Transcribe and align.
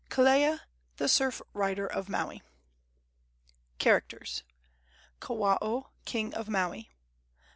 KELEA, 0.09 0.61
THE 0.97 1.07
SURF 1.07 1.43
RIDER 1.53 1.85
OF 1.85 2.09
MAUI. 2.09 2.41
CHARACTERS. 3.77 4.41
Kawao, 5.19 5.91
king 6.05 6.33
of 6.33 6.49
Maui. 6.49 6.89